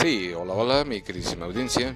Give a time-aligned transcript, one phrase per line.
[0.00, 1.94] Sí, hola, hola, mi queridísima audiencia.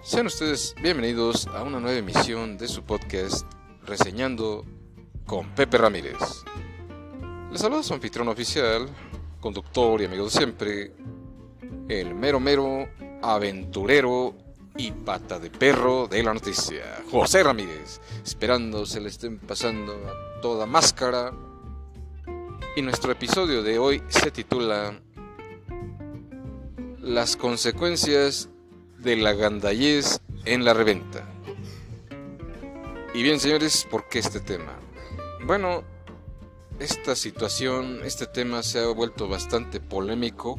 [0.00, 3.46] Sean ustedes bienvenidos a una nueva emisión de su podcast
[3.84, 4.64] Reseñando
[5.26, 6.16] con Pepe Ramírez.
[7.52, 8.88] Les saluda su anfitrión oficial,
[9.38, 10.92] conductor y amigo de siempre,
[11.90, 12.88] el mero mero,
[13.20, 14.34] aventurero
[14.74, 20.40] y pata de perro de la noticia, José Ramírez, esperando se le estén pasando a
[20.40, 21.34] toda máscara.
[22.76, 25.03] Y nuestro episodio de hoy se titula
[27.04, 28.48] Las consecuencias
[28.98, 31.28] de la gandallez en la reventa.
[33.12, 34.78] Y bien, señores, ¿por qué este tema?
[35.44, 35.84] Bueno,
[36.78, 40.58] esta situación, este tema se ha vuelto bastante polémico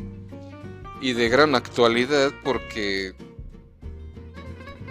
[1.01, 3.15] y de gran actualidad porque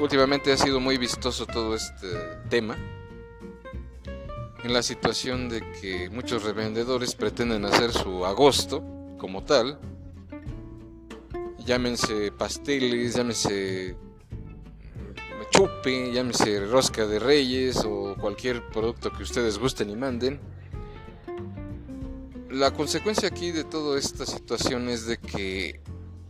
[0.00, 2.08] últimamente ha sido muy vistoso todo este
[2.50, 2.76] tema
[4.64, 8.82] en la situación de que muchos revendedores pretenden hacer su agosto
[9.18, 9.78] como tal
[11.64, 13.96] llámense pasteles, llámense
[15.50, 20.40] chupe, llámese rosca de reyes o cualquier producto que ustedes gusten y manden.
[22.50, 25.80] La consecuencia aquí de toda esta situación es de que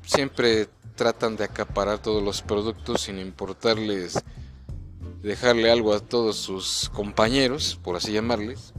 [0.04, 4.22] siempre tratan de acaparar todos los productos sin importarles
[5.22, 8.74] dejarle algo a todos sus compañeros, por así llamarles,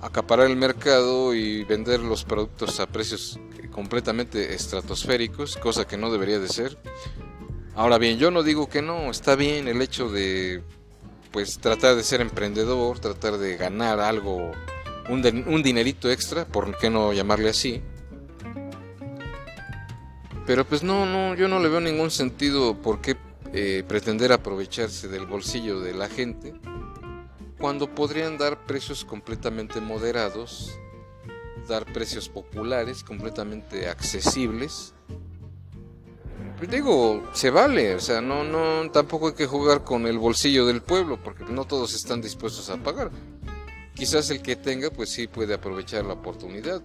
[0.00, 3.38] acaparar el mercado y vender los productos a precios
[3.80, 6.76] completamente estratosféricos, cosa que no debería de ser.
[7.74, 10.62] Ahora bien, yo no digo que no, está bien el hecho de
[11.32, 14.52] pues tratar de ser emprendedor, tratar de ganar algo,
[15.08, 17.80] un, un dinerito extra, por qué no llamarle así.
[20.44, 23.16] Pero pues no, no, yo no le veo ningún sentido por qué
[23.54, 26.52] eh, pretender aprovecharse del bolsillo de la gente
[27.58, 30.78] cuando podrían dar precios completamente moderados,
[31.70, 34.92] dar precios populares, completamente accesibles.
[36.68, 40.82] Digo, se vale, o sea, no, no, tampoco hay que jugar con el bolsillo del
[40.82, 43.10] pueblo, porque no todos están dispuestos a pagar.
[43.94, 46.82] Quizás el que tenga, pues sí puede aprovechar la oportunidad,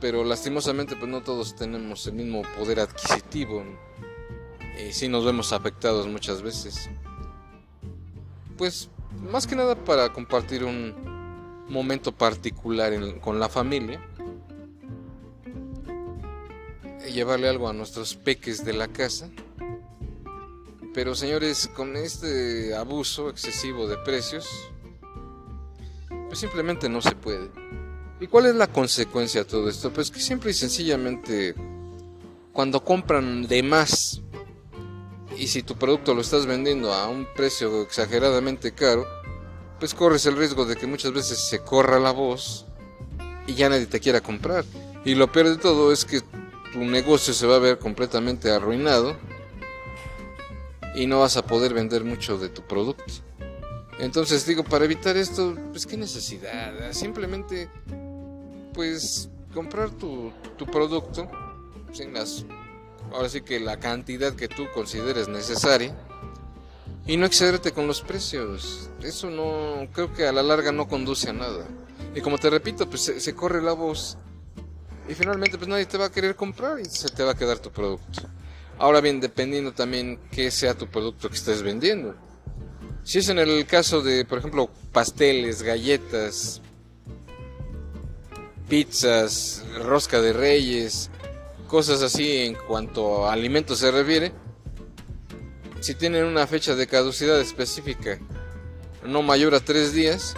[0.00, 3.64] pero lastimosamente, pues no todos tenemos el mismo poder adquisitivo
[4.78, 6.88] y sí nos vemos afectados muchas veces.
[8.56, 8.88] Pues
[9.30, 11.19] más que nada para compartir un
[11.70, 14.00] momento particular con la familia.
[17.08, 19.30] Y llevarle algo a nuestros peques de la casa.
[20.92, 24.46] Pero señores, con este abuso excesivo de precios,
[26.26, 27.50] pues simplemente no se puede.
[28.20, 29.92] ¿Y cuál es la consecuencia de todo esto?
[29.92, 31.54] Pues que siempre y sencillamente
[32.52, 34.20] cuando compran de más
[35.38, 39.06] y si tu producto lo estás vendiendo a un precio exageradamente caro,
[39.80, 42.66] pues corres el riesgo de que muchas veces se corra la voz
[43.46, 44.64] y ya nadie te quiera comprar.
[45.04, 46.20] Y lo peor de todo es que
[46.72, 49.16] tu negocio se va a ver completamente arruinado
[50.94, 53.04] y no vas a poder vender mucho de tu producto.
[53.98, 57.68] Entonces digo, para evitar esto, pues qué necesidad, simplemente
[58.74, 61.28] pues comprar tu, tu producto
[61.92, 62.44] sin las
[63.12, 65.96] ahora sí que la cantidad que tú consideres necesaria
[67.10, 68.88] y no excederte con los precios.
[69.02, 71.66] Eso no, creo que a la larga no conduce a nada.
[72.14, 74.16] Y como te repito, pues se, corre la voz
[75.08, 77.58] y finalmente pues nadie te va a querer comprar y se te va a quedar
[77.58, 78.22] tu producto.
[78.78, 82.14] Ahora bien, dependiendo también qué sea tu producto que estés vendiendo.
[83.02, 86.62] Si es en el caso de, por ejemplo, pasteles, galletas,
[88.68, 91.10] pizzas, rosca de reyes,
[91.66, 94.32] cosas así en cuanto a alimentos se refiere,
[95.80, 98.18] si tienen una fecha de caducidad específica
[99.04, 100.34] no mayor a tres días,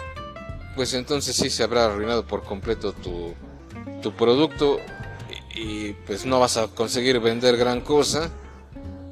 [0.75, 3.33] pues entonces sí se habrá arruinado por completo tu,
[4.01, 4.79] tu producto
[5.55, 8.31] y, pues no vas a conseguir vender gran cosa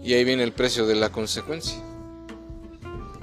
[0.03, 1.77] y ahí viene el precio de la consecuencia.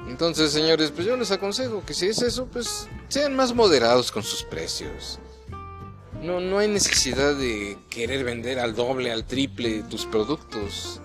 [0.08, 4.22] Entonces, señores, pues yo les aconsejo que si es eso, pues sean más moderados con
[4.22, 5.19] sus precios.
[6.22, 11.00] No, no hay necesidad de querer vender al doble, al triple tus productos.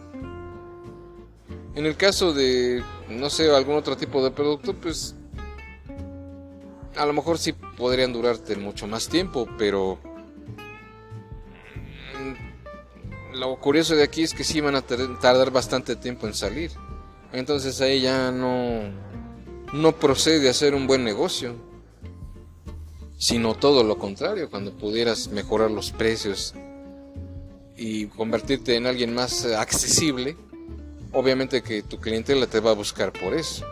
[1.75, 5.15] En el caso de, no sé, algún otro tipo de producto, pues
[6.95, 9.97] a lo mejor sí podrían durarte mucho más tiempo, pero
[12.19, 16.71] mm, lo curioso de aquí es que sí van a tardar bastante tiempo en salir.
[17.31, 18.83] Entonces ahí ya no,
[19.73, 21.55] no procede a hacer un buen negocio
[23.23, 26.53] sino todo lo contrario, cuando pudieras mejorar los precios
[27.77, 30.35] y convertirte en alguien más accesible,
[31.13, 33.65] obviamente que tu clientela te va a buscar por eso.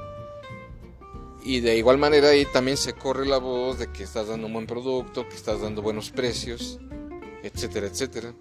[1.43, 4.53] Y de igual manera ahí también se corre la voz de que estás dando un
[4.53, 6.79] buen producto, que estás dando buenos precios,
[7.41, 8.33] etcétera, etcétera.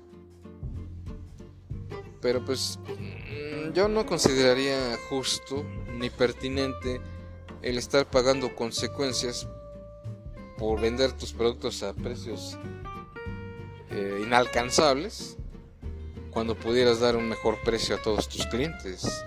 [2.20, 5.64] Pero pues mm, yo no consideraría justo
[5.94, 7.00] ni pertinente
[7.62, 9.48] el estar pagando consecuencias
[10.58, 12.58] por vender tus productos a precios
[13.90, 15.38] eh, inalcanzables
[16.30, 19.24] cuando pudieras dar un mejor precio a todos tus clientes.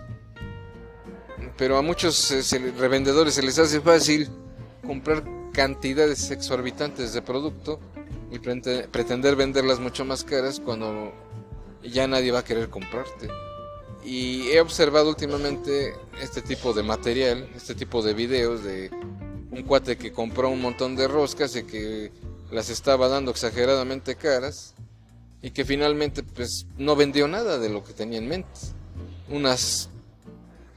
[1.57, 4.29] Pero a muchos eh, revendedores se les hace fácil
[4.85, 5.23] comprar
[5.53, 7.79] cantidades exorbitantes de producto
[8.31, 11.13] y pretender venderlas mucho más caras cuando
[11.83, 13.27] ya nadie va a querer comprarte.
[14.03, 18.89] Y he observado últimamente este tipo de material, este tipo de videos de
[19.51, 22.11] un cuate que compró un montón de roscas y que
[22.51, 24.73] las estaba dando exageradamente caras
[25.43, 28.49] y que finalmente pues no vendió nada de lo que tenía en mente.
[29.29, 29.89] Unas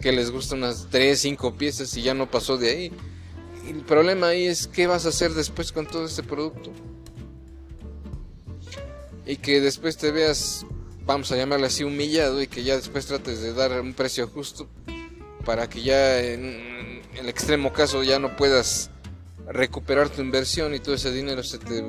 [0.01, 2.93] que les gustan unas 3, 5 piezas y ya no pasó de ahí.
[3.65, 6.73] Y el problema ahí es qué vas a hacer después con todo este producto.
[9.25, 10.67] Y que después te veas,
[11.05, 14.69] vamos a llamarle así, humillado y que ya después trates de dar un precio justo
[15.45, 18.91] para que ya en el extremo caso ya no puedas
[19.47, 21.85] recuperar tu inversión y todo ese dinero se te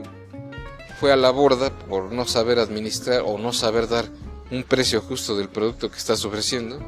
[1.00, 4.06] fue a la borda por no saber administrar o no saber dar
[4.50, 6.80] un precio justo del producto que estás ofreciendo,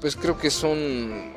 [0.00, 1.32] pues creo que son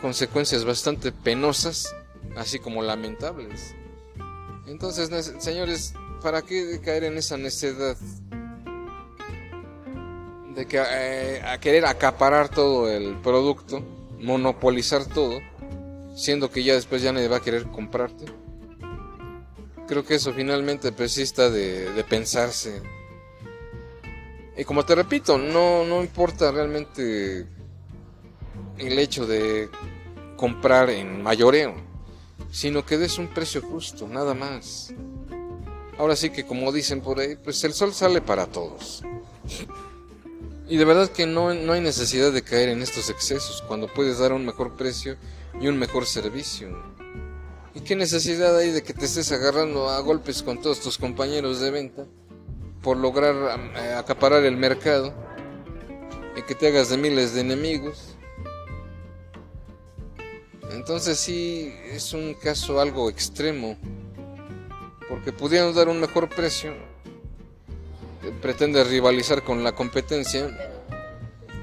[0.00, 1.94] consecuencias bastante penosas,
[2.36, 3.74] así como lamentables.
[4.66, 7.96] Entonces, señores, ¿para qué caer en esa necedad
[10.54, 13.82] de que eh, a querer acaparar todo el producto,
[14.20, 15.40] monopolizar todo,
[16.16, 18.26] siendo que ya después ya nadie va a querer comprarte?
[19.88, 22.82] Creo que eso finalmente persista de, de pensarse.
[24.56, 27.46] Y como te repito, no, no importa realmente
[28.76, 29.68] el hecho de
[30.36, 31.74] comprar en mayoreo,
[32.50, 34.92] sino que des un precio justo, nada más.
[35.96, 39.02] Ahora sí que como dicen por ahí, pues el sol sale para todos.
[40.68, 44.18] Y de verdad que no, no hay necesidad de caer en estos excesos cuando puedes
[44.18, 45.16] dar un mejor precio
[45.60, 46.68] y un mejor servicio.
[47.74, 51.60] ¿Y qué necesidad hay de que te estés agarrando a golpes con todos tus compañeros
[51.60, 52.06] de venta
[52.82, 53.34] por lograr
[53.76, 55.12] eh, acaparar el mercado
[56.36, 58.16] y que te hagas de miles de enemigos?
[60.70, 63.76] Entonces sí es un caso algo extremo,
[65.08, 66.74] porque pudieron dar un mejor precio,
[68.40, 70.48] pretende rivalizar con la competencia,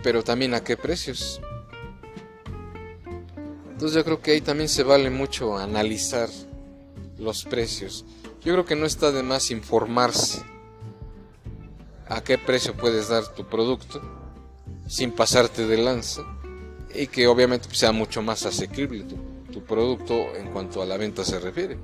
[0.04, 1.42] pero también a qué precios.
[3.76, 6.30] Entonces yo creo que ahí también se vale mucho analizar
[7.18, 8.06] los precios.
[8.42, 10.42] Yo creo que no está de más informarse
[12.08, 14.02] a qué precio puedes dar tu producto
[14.88, 16.22] sin pasarte de lanza
[16.94, 19.04] y que obviamente sea mucho más asequible
[19.52, 21.78] tu, producto en cuanto a la venta se refiere.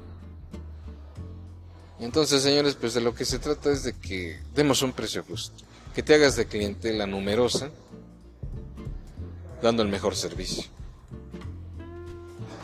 [1.99, 5.65] Entonces, señores, pues de lo que se trata es de que demos un precio justo,
[5.93, 7.69] que te hagas de clientela numerosa,
[9.61, 10.63] dando el mejor servicio.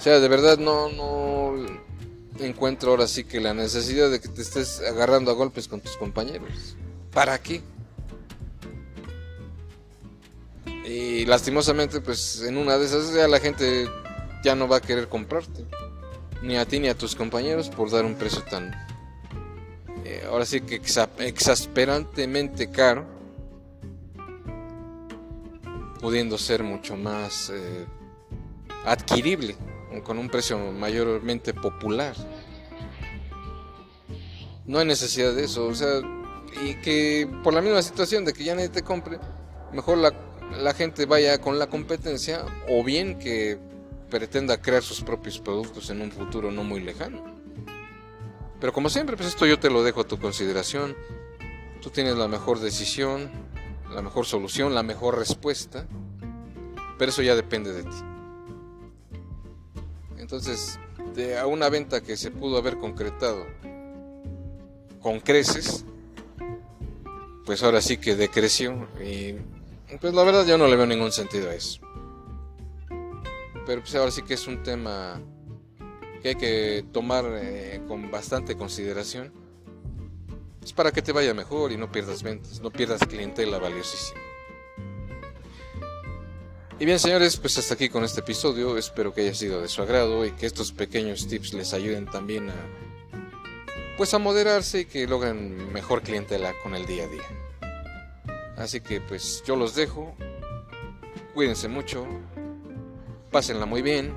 [0.08, 1.54] Sea, de verdad no, no
[2.40, 5.98] encuentro ahora sí que la necesidad de que te estés agarrando a golpes con tus
[5.98, 6.78] compañeros.
[7.12, 7.62] ¿Para qué?
[10.86, 13.90] Y lastimosamente, pues en una de esas ya la gente
[14.46, 15.66] ya no va a querer comprarte.
[16.42, 18.74] Ni a ti ni a tus compañeros por dar un precio tan...
[20.06, 20.80] Eh, ahora sí que
[21.20, 23.06] exasperantemente caro.
[26.00, 27.86] Pudiendo ser mucho más eh,
[28.86, 29.58] adquirible
[30.02, 32.16] con un precio mayormente popular.
[34.66, 36.02] No hay necesidad de eso, o sea,
[36.64, 39.20] y que por la misma situación de que ya nadie te compre,
[39.72, 40.14] mejor la,
[40.62, 43.58] la gente vaya con la competencia o bien que
[44.10, 47.24] pretenda crear sus propios productos en un futuro no muy lejano.
[48.60, 50.96] Pero como siempre, pues esto yo te lo dejo a tu consideración.
[51.82, 53.30] Tú tienes la mejor decisión,
[53.94, 55.86] la mejor solución, la mejor respuesta,
[56.98, 58.17] pero eso ya depende de ti.
[60.28, 60.78] Entonces,
[61.16, 63.46] de a una venta que se pudo haber concretado
[65.02, 65.86] con creces,
[67.46, 69.36] pues ahora sí que decreció y
[70.02, 71.80] pues la verdad yo no le veo ningún sentido a eso.
[73.66, 75.22] Pero pues ahora sí que es un tema
[76.22, 79.32] que hay que tomar eh, con bastante consideración.
[80.62, 84.27] Es para que te vaya mejor y no pierdas ventas, no pierdas clientela valiosísima.
[86.80, 89.82] Y bien señores, pues hasta aquí con este episodio, espero que haya sido de su
[89.82, 92.56] agrado y que estos pequeños tips les ayuden también a
[93.98, 97.24] pues a moderarse y que logren mejor clientela con el día a día.
[98.58, 100.16] Así que pues yo los dejo,
[101.34, 102.06] cuídense mucho,
[103.32, 104.14] pásenla muy bien,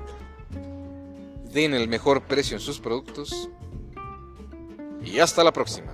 [1.51, 3.49] den el mejor precio en sus productos.
[5.03, 5.91] Y hasta la próxima.